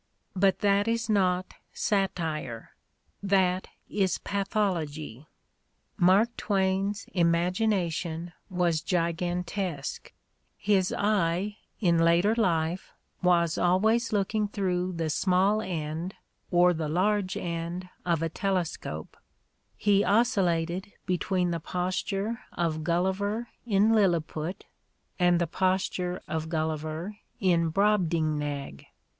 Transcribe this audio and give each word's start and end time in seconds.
But 0.35 0.61
that 0.61 0.87
is 0.87 1.11
not 1.11 1.53
satire: 1.73 2.71
that 3.21 3.67
is 3.87 4.17
pathology. 4.17 5.27
Mark 5.95 6.35
Twain's 6.37 7.05
imagination 7.13 8.33
was 8.49 8.81
gigantesque: 8.81 10.11
his 10.57 10.91
eye, 10.91 11.57
in 11.79 11.99
later 11.99 12.33
life, 12.33 12.93
was 13.21 13.59
always 13.59 14.11
looking 14.11 14.47
through 14.47 14.93
the 14.93 15.11
small 15.11 15.61
end 15.61 16.15
or 16.49 16.73
the 16.73 16.89
large 16.89 17.37
end 17.37 17.87
of 18.03 18.23
a 18.23 18.29
telescope; 18.29 19.15
he 19.77 20.03
oscillated 20.03 20.93
between 21.05 21.51
the 21.51 21.59
posture 21.59 22.39
of 22.53 22.83
Gulliver 22.83 23.49
in 23.67 23.93
Lilliput 23.93 24.65
and 25.19 25.39
the 25.39 25.45
posture 25.45 26.23
of 26.27 26.49
Gul 26.49 26.69
liver 26.69 27.17
in 27.39 27.69
Brobdingnag. 27.71 28.87